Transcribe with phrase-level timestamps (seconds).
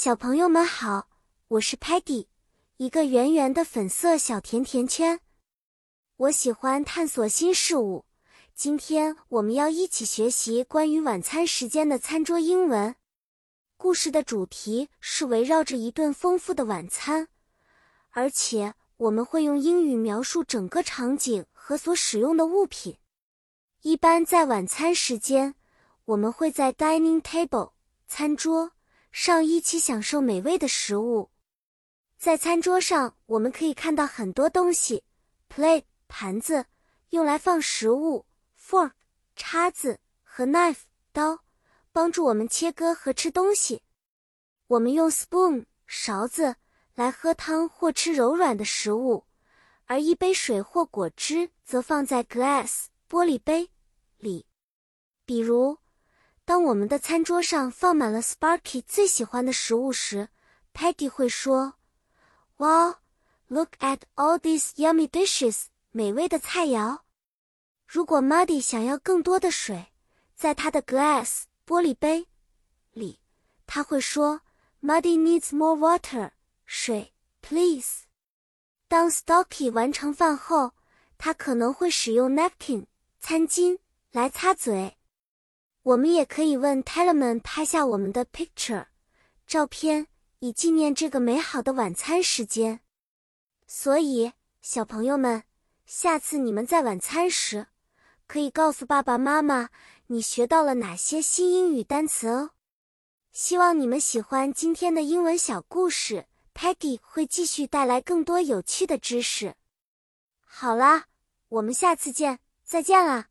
[0.00, 1.08] 小朋友们好，
[1.48, 2.28] 我是 Patty，
[2.76, 5.18] 一个圆圆的粉色小甜甜圈。
[6.16, 8.04] 我喜欢探索新事物。
[8.54, 12.94] 今天我们要一起学习关于晚餐时间的餐桌英文。
[13.76, 17.26] 故事的主题是围绕着一顿丰富的晚餐，
[18.10, 22.98] 而且我们会用英语描述整个场景和所使用的物品。
[23.82, 25.56] 一般在晚餐时间，
[26.04, 27.72] 我们会在 dining table
[28.06, 28.70] 餐桌。
[29.10, 31.30] 上一起享受美味的食物，
[32.18, 35.02] 在餐桌上我们可以看到很多东西
[35.48, 36.66] ：plate 盘子，
[37.10, 38.26] 用来放食物
[38.60, 38.92] ；fork
[39.34, 40.82] 叉子和 knife
[41.12, 41.44] 刀，
[41.90, 43.82] 帮助我们切割和吃东西。
[44.68, 46.56] 我们用 spoon 勺子
[46.94, 49.26] 来喝汤或吃柔软的食物，
[49.86, 53.70] 而一杯水或果汁则放在 glass 玻璃杯
[54.18, 54.46] 里，
[55.24, 55.78] 比如。
[56.48, 60.30] 当我们的餐桌上放满了 Sparky 最喜欢的食物时
[60.72, 61.74] ，Patty 会说
[62.56, 62.94] ：“Wow,
[63.48, 65.64] look at all these yummy dishes！
[65.90, 67.00] 美味的菜肴。”
[67.86, 69.88] 如果 Muddy 想要更多的水，
[70.34, 72.28] 在他的 glass 玻璃杯
[72.92, 73.20] 里，
[73.66, 74.40] 他会说
[74.80, 76.30] ：“Muddy needs more water！
[76.64, 77.12] 水
[77.42, 78.04] ，please。”
[78.88, 80.72] 当 Stocky 完成饭后，
[81.18, 82.86] 他可能会使用 napkin
[83.20, 83.80] 餐巾
[84.12, 84.97] 来擦嘴。
[85.82, 88.86] 我们也可以问 t e l e m a n 拍下我们的 picture
[89.46, 90.08] 照片，
[90.40, 92.80] 以纪念这个美好的晚餐时间。
[93.66, 95.44] 所以，小朋友们，
[95.86, 97.68] 下次你们在晚餐时，
[98.26, 99.70] 可以告诉爸爸妈妈
[100.08, 102.50] 你学到了哪些新英语单词哦。
[103.32, 109.54] 希望你们喜欢今天的英文小故事，Peggy 会继续带来更多有趣的知识。
[110.44, 111.04] 好啦，
[111.48, 113.28] 我们下次见，再见啦！